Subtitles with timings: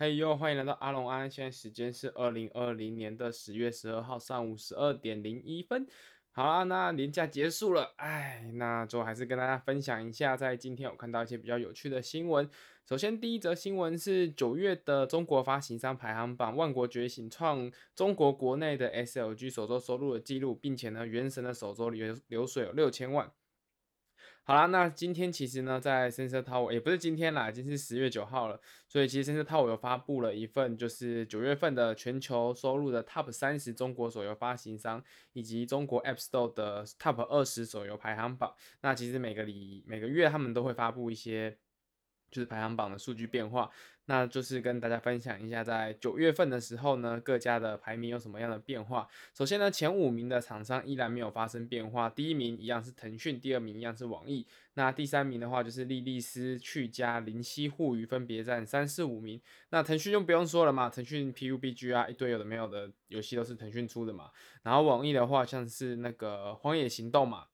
[0.00, 5.84] 嘿呦，欢迎来到阿龙安，现在时间是二零二零年的十月十二号上午十二点零一分。
[6.30, 12.48] 好啦，那年假结束了，哎，那最后还是跟大家分享一下，在今天我看到一些比较有趣的新闻。
[12.88, 23.32] 首先，第一则新闻是九月的中国发行商排行榜，万国觉醒创中国国内的 SLG 首周收入的记录，并且呢，原神的首周流流水有六千万。
[24.48, 28.58] 好啦，那今天其实呢，在 Sensor Tower 也不是今天啦，已经是十月九号了，
[28.88, 38.54] 所以其实 Sensor Tower 有发布了一份，就是九月份的全球收入的 Top 三十中国手游发行商，以及中国 App Store 的 Top 二十手游排行榜。
[38.80, 41.58] 那其实每个礼每个月他们都会发布一些。
[42.30, 43.70] 就是排行榜的数据变化，
[44.04, 49.08] 那就是跟大家分享一下，在九月份的时候呢，各家的排名有什么样的变化。
[49.34, 59.40] 首先呢，前五名的厂商依然没有发生变化，第一名一样是腾讯，第二名一样是网易，那第三名的话就是莉莉丝、趣家、灵犀互娱分别占三四五名。
[59.70, 64.30] 那腾讯就不用说了嘛，腾讯 PUBG 啊，一堆有的没有的游戏都是腾讯出的嘛。
[64.62, 67.46] 然后网易的话，像是那个荒野行动嘛，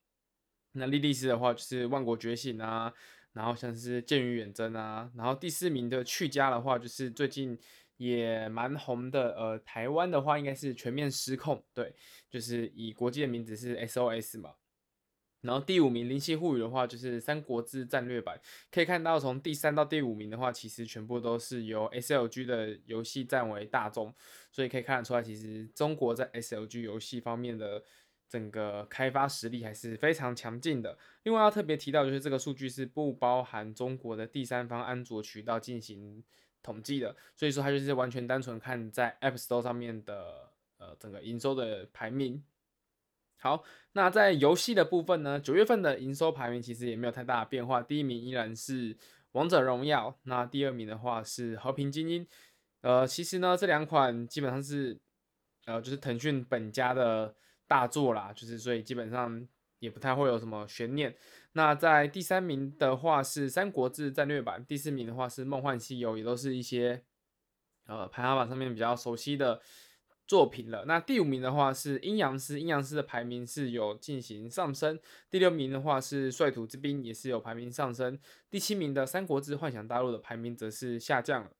[0.73, 2.93] 那莉莉丝的话就是万国觉醒啊。
[3.35, 7.59] 然后像是剑与远征啊，然后第四名的趣家的话，就是最近
[7.97, 11.93] 也蛮红的，呃，台湾的话应该是全面失控，对，
[12.31, 14.55] 就是以国际的名字是 SOS 嘛。
[15.41, 24.15] 然后第五名灵犀互娱的话，就是三国志战略版，可以看到从第三到第五名的话，其实全部都是由 SLG 的游戏占为大宗，
[24.53, 27.83] 所以可以看得出来，其实中国在 SLG 游戏方面的。
[28.29, 30.99] 整个开发实力还是非常强劲的。
[31.23, 36.25] 另外要特别提到，就是这个数据是不包含中国的第三方安卓渠道进行
[36.63, 42.43] 统计的，所以说它就是完全单纯看在 App Store 上面的呃整个营收的排名。
[43.37, 48.97] 好，那在游戏的部分呢，九月份的营收排名其实也没有太大的变化，第一名依然是
[49.33, 52.27] 王者荣耀，那第二名的话是和平精英。
[52.81, 54.99] 呃，其实呢这两款基本上是
[55.67, 57.37] 呃就是腾讯本家的。
[57.67, 59.47] 大作啦，就是所以基本上
[59.79, 61.15] 也不太会有什么悬念。
[61.53, 67.03] 那在第三名的话是《三国志战略版》，第四名的话是《梦幻西游》，也都是一些
[67.87, 69.61] 呃排行榜上面比较熟悉的
[70.27, 70.85] 作品了。
[70.87, 74.99] 那第五名的话是《阴阳师》，《阴阳师》的排名是有进行上升。
[75.31, 78.19] 第六名的话是《率土之滨》，也是有排名上升。
[78.51, 81.51] 第七名的《三国志幻想大陆》的排名则是下降了。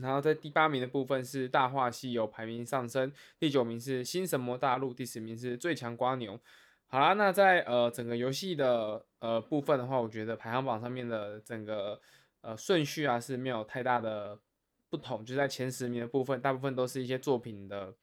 [0.00, 6.38] 然后在第八名的部分是《大话西游》排名上升，第九名是《新神魔大陆》，第十名是最强瓜牛。
[6.86, 12.00] 好啦，那在呃整个游戏的呃部分的话，我觉得排行榜上面的整个
[12.40, 14.38] 呃顺序啊是没有太大的
[14.88, 17.94] 不同，就在前十名的部分，大部分都是一些作品的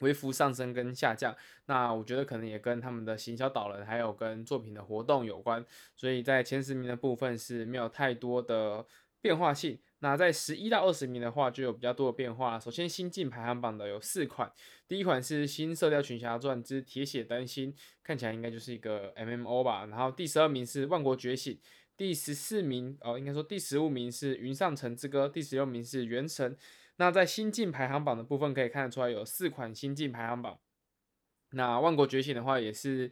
[0.00, 1.36] 微幅上升跟下降。
[1.66, 5.62] 那我觉得可能也跟他们的行销导人还有跟作品的活动有关，
[5.94, 8.86] 所以在前十名的部分是没有太多的
[9.22, 9.78] 变化性。
[10.00, 12.58] 那在十一到二十名的话，就有比较多的变化。
[12.58, 14.52] 首先，新进排行榜的有四款，
[14.88, 17.72] 第一款是《新射雕群侠传之铁血丹心》，
[18.02, 19.86] 看起来应该就是一个 MMO 吧。
[19.86, 21.54] 然后第十二名是《万国觉醒》，
[21.96, 26.56] 第十四名哦，应该说第十五名是《云上城之歌》，第十六名是《原神》。
[26.96, 30.58] 那在新进排行榜的部分，可以看得出来有四款新进排行榜。
[31.52, 33.08] 那《万国觉醒》的话，也是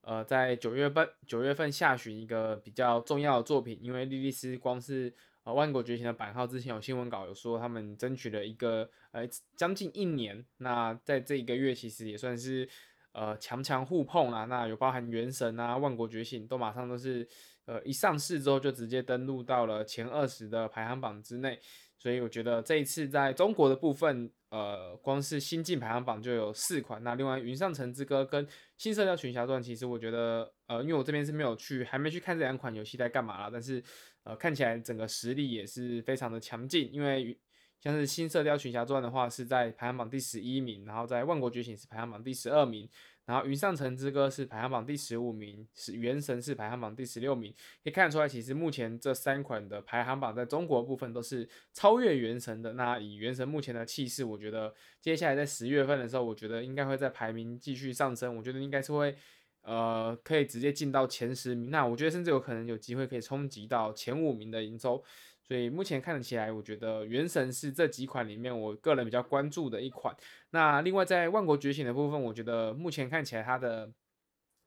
[0.00, 5.14] 呃在九月份九月份下旬一个比较重要的作品，因为莉莉丝光是。
[5.44, 10.44] 啊，万国觉醒的版号之前有新闻稿有说，他们争取了一个呃将近一年。
[10.58, 12.68] 那在这一个月，其实也算是
[13.12, 14.44] 呃强强互碰啦。
[14.44, 17.26] 那有包含原神啊、万国觉醒，都马上都是
[17.64, 21.58] 呃一上市之后就直接登录到了前二十的排行榜之内。
[21.98, 27.02] 所以我觉得这一次在中国的部分，呃，光是新进排行榜就有四款。
[27.02, 28.46] 那另外《云上城之歌》跟
[28.76, 33.82] 《新射雕群侠传》，其实我觉得呃，因为我这边是没有去，还没去看这两款游戏在干嘛啦，但是。
[34.24, 37.36] 呃，看起来整个实力也是非常的强劲，因为
[37.80, 42.88] 像是《新射雕群侠传》的话是在排行榜第十一名，然后在《万国觉醒》是排行榜第十二名，
[43.26, 47.52] 然后《云上城之歌》是排行榜第十五名，是《原神》是排行榜第十六名，
[47.84, 52.72] 可以看出来，其实目前这三款的排行榜在中国部分都是超越《原神》的。
[52.72, 59.14] 那以《原神》目前的气势，我觉得接下来在十月份的时候，我觉得应该会在排名继续上升，我觉得应该是会。
[59.64, 65.00] 呃，可以直接进到前十名，那我觉得甚至有可能有机会可以冲击到前五名的营收，
[65.52, 70.16] 所以目前看起来，我觉得《原神》是这几款里面我个人比较关注的一款。
[70.48, 73.92] 那另外在《万国觉醒》的部分，我觉得目前看起来它的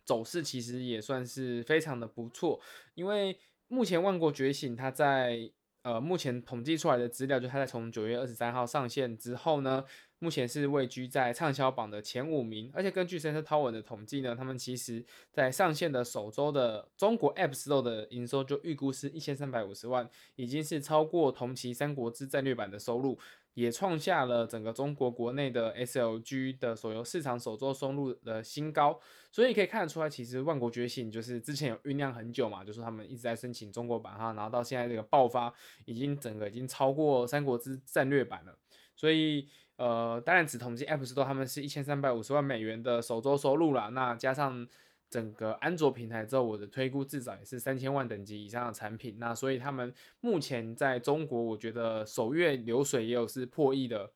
[0.05, 2.61] 走势其实也算是非常的不错，
[2.93, 3.35] 因为
[3.67, 5.51] 目前《万国觉醒》它在
[5.81, 9.83] 呃目前统计出来的资料，就它在从九月二十三号上线之后呢。
[10.19, 12.71] 目前是位居在畅销榜的前五名。
[12.73, 23.17] 而且根据 Sensor Tower 的统计呢，他们其实在上线的首周的中国 App Store 的营收就预估是一千三百五十万，已经是超过同期《三国志战略版》的收入。
[23.55, 28.99] 也创下了整个中国国内的 SLG 的手游市场首周收入的新高，
[29.31, 35.53] 所以可以看得出来，其实《万国觉醒》就是之前有酝酿很久嘛，就是他们一直在申请中国版哈，然后到现在这个爆发，
[35.85, 38.57] 已经整个已经超过《三国志战略版》了，
[38.95, 39.47] 所以
[39.77, 44.67] 呃，当然只统计 App Store 他们是一千三百五十万美元的首周收入啦，那加上。
[45.07, 49.17] 整个安卓平台之后，我的推估至少也是三千万等级以上的产品。
[49.19, 54.11] 那所以他们目前在中国，我觉得首月流水也有是破亿的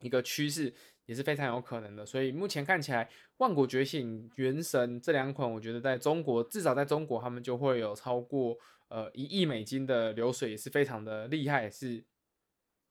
[0.00, 0.72] 一个趋势，
[1.06, 2.04] 也是非常有可能的。
[2.04, 3.04] 所以目前看起来，
[3.38, 8.56] 《万国觉醒》《原神》这两款，我觉得在中国至少在中国，他们就会有超过
[8.88, 12.04] 呃一亿美金的流水，也是非常的厉害，是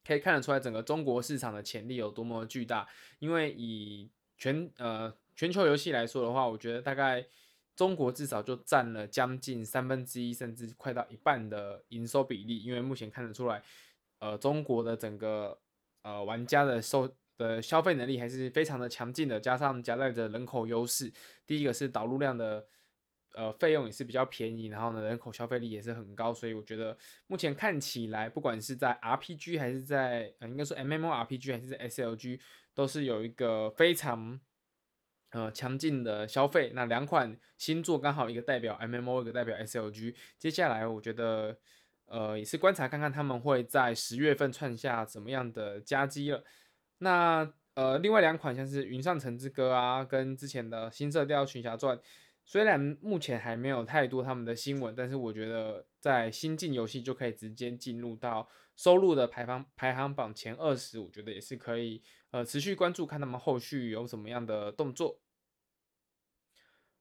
[0.06, 2.88] 可以看得出来整个中国市场的潜力有多么巨大。
[3.20, 5.14] 因为以全呃。
[5.34, 7.26] 全球游戏来说的话，我觉得大概
[7.76, 12.62] 中国至少就占了将近三分之一，甚至快到一半的营收比例。
[12.62, 13.64] 因为目前看得出来，
[14.20, 15.58] 呃，中国的整个
[16.04, 21.12] 呃玩家的收的消费能力还是非常的强劲的，加上夹带着人口优势。
[21.48, 22.64] 第一个是导入量的
[23.34, 26.98] 呃费用也是比较便宜，然后呢人口消费力也是很高，所以我觉得
[27.28, 32.40] 目前看起来，不管是在 RPG 还是在呃应该说 MMORPG 还是 SLG，
[32.74, 34.40] 都是有一个非常。
[35.34, 40.14] 呃，强劲的消费，那两款新作刚好一个代表 MMO，一个代表 SLG。
[40.38, 41.58] 接下来我觉得，
[42.08, 46.44] 呃，也是观察看看他们会在十月份创下怎么样的佳绩了。
[46.98, 51.98] 那呃，另外两款像是《云上城之歌》啊，跟之前的《新射雕群侠传》，
[52.52, 58.46] 虽然目前还没有太多他们的新闻，但是我觉得在新进游戏就可以直接进入到
[58.76, 65.18] 收入的排行排行榜前二十，我觉得也是可以呃持续关注，看他们后续有什么样的动作。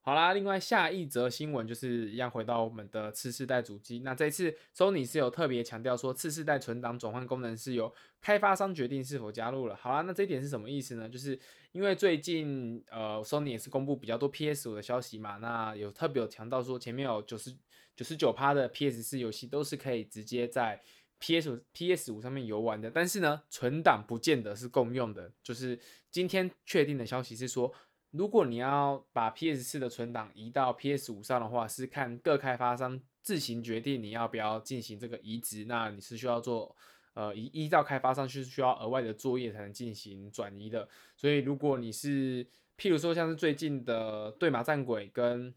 [0.02, 3.98] 好啦，另外下一则新闻就是一样回到我们的次世代主机。
[3.98, 9.76] 那这次 Sony 是有特别强调说，次世代存档转换功能是由开发商决定是否加入了。
[9.76, 11.06] 好啦，那这一点是什么意思呢？
[11.06, 11.38] 就是
[11.72, 17.54] 因为最近呃 Sony 也是公布比较多 PS 五的消息嘛，那有特别有强调说，前面有九十
[17.94, 20.80] 九十九趴的 PS 四游戏都是可以直接在
[21.18, 25.30] PS PS 五上面游玩的，但是呢，存档不见得是共用的。
[25.42, 25.78] 就是
[26.10, 27.70] 今天确定的消息是说。
[28.10, 35.64] 如果你要把 PS 四的存档移到 PS 五上的话，是看各开发商自行决定你要不要进行这个移植。
[35.66, 36.74] 那你是需要做
[37.14, 40.88] 呃依依照开发商是需要额外的作业才能进行转移的。
[41.16, 42.44] 所以如果你是
[42.76, 45.54] 譬如说像是最近的对马战鬼跟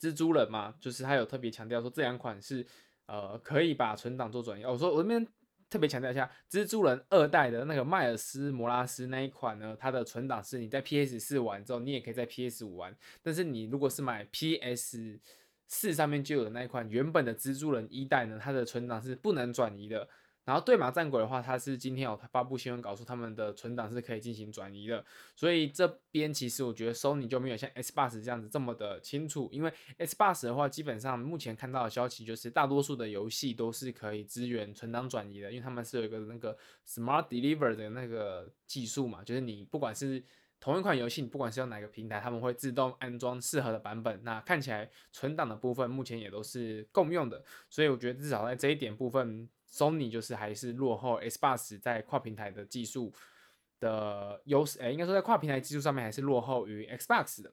[0.00, 2.66] 蜘蛛人嘛，就是他有特别强调说这两款是
[3.06, 4.64] 呃可以把存档做转移。
[4.64, 5.26] 我说我这边。
[5.72, 12.94] 特别强调一下，蜘蛛人二代的那个迈尔斯摩拉斯那一款呢，它的存档是你在 PS 四玩之后，你也可以在 PS 五玩。
[13.22, 15.18] 但是你如果是买 PS
[15.66, 20.06] 四上面就有的那一款原本的蜘蛛人一代呢，它的存档是不能转移的。
[20.44, 25.04] 然后对马战鬼的话，它是今天有发布新闻稿说他们的存档是可以进行转移的，
[25.36, 40.20] 所以这边其实我觉得 Sony 就没有像 Xbox 这样子这么的清楚，因为 Xbox 的话，基本上目前看到的消息就是大多数的游戏都是可以支援存档转移的，因为他们是有一个那个 Smart Deliver 的那个技术嘛，就是你不管是
[40.58, 49.48] 同一款游戏，你不管是用哪个平台，他们会自动安装适合的版本，那看起来存档的部分目前也都是共用的，所以我觉得至少在这一点部分。
[49.72, 53.12] Sony 就是还是落后 Xbox 在跨平台的技术
[53.80, 57.52] 的优势，诶，应该说在跨平台技术上面还是落后于 Xbox 的。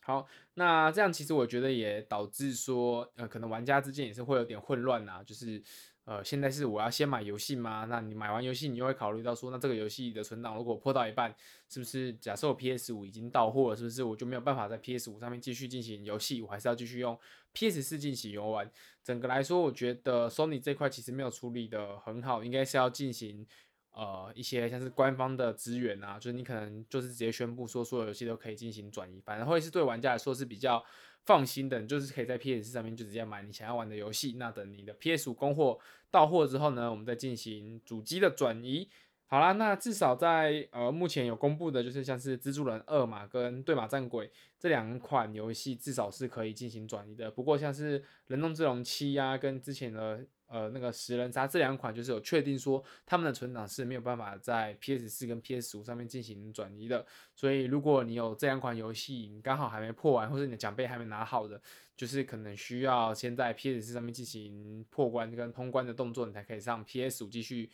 [0.00, 5.62] 好，那这样其实我觉得也导致说，呃，可能玩家之间也是会有点混乱呐，就是。
[6.08, 7.84] 呃，现在是我要先买游戏吗？
[7.84, 11.36] 那你买完游戏，你就会考虑到说，那这个游戏的存档如果破到一半，
[11.68, 16.40] 是不是假设我 PS 五已经到货了，是不是我就没有办法在 PS 五上面继续进行游戏？
[16.40, 17.18] 我还是要继续用
[17.52, 18.70] PS 四进行游玩。
[19.04, 23.46] 整个来说，我觉得 Sony 这块其实没有处理得很好，应该是要进行
[23.90, 30.82] 呃一些像是官方的资源啊，就是你可能就是直接宣布说所有游戏都可以进行转移，反而会是对玩家来说是比较。
[31.24, 34.34] 放心的，就是可以在 PS 上面就直接买你想要玩的游戏。
[34.38, 35.78] 那等你的 PS 五供货
[36.10, 38.88] 到货之后呢，我们再进行主机的转移。
[39.26, 47.30] 好啦，那至少在呃目前有公布的，就是像是蜘蛛人二嘛跟对马战鬼这两款游戏，至少是可以进行转移的。
[47.30, 50.26] 不过像是人中之龙七呀，跟之前的。
[50.48, 57.06] 呃，那个食人鲨这两款就是有确定说，他们的存档是没有办法在 PS 四跟 PS 五上面进行转移的。
[57.34, 61.60] 所以，如果你有这两款游戏，你刚好还没破完，或者你的奖杯还没拿好的，
[61.96, 67.70] 就是可能需要先在 PS 四上面进行破关跟通关的动作，你才可以上 PS 五继续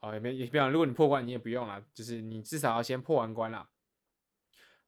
[0.00, 3.68] 哦，也没也不用，如果你破关，你也不用啦，就是你至少要先破完关啦。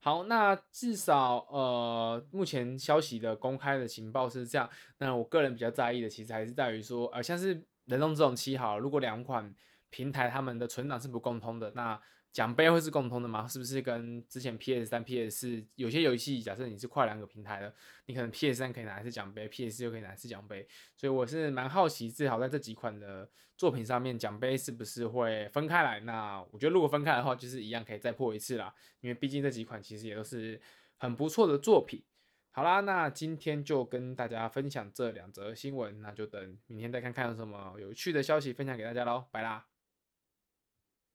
[0.01, 4.69] 好，那至少呃，目前消息的公开的情报是这样。
[4.99, 9.53] 那我个人比较在意的，其实还是在于说，呃，像是人中之龙七好，如果两款
[9.91, 12.01] 平台他们的存档是不共通的，那
[12.33, 13.49] 奖杯会是共通的吗？
[13.49, 17.75] 是不是跟之前 PS 三、PS 四有些游戏，假设你是跨两个平台的，
[18.07, 20.67] 你可能 PS 三可以拿一次奖杯，PS 四又可以拿一次奖杯。
[20.97, 26.01] 所以我是蛮好奇，至少在这几款的作品上面，奖杯是不是会分开来？
[26.01, 28.73] 那我觉得如果分开的话，就是一样可以再破一次啦。
[29.01, 30.61] 因为毕竟这几款其实也都是
[30.97, 32.05] 很不错的作品。
[32.51, 39.67] 好啦，那今天就跟大家分享这两则新闻，那就等明天再看看有什么有趣的消息分享给大家喽，拜啦。